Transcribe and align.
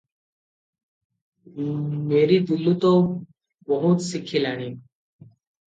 ମେରି 2.13 2.41
ଦିଲୁ 2.53 2.75
ତ 2.87 2.95
ବହୁତ 3.75 4.11
ଶିଖିଲାଣି। 4.11 4.73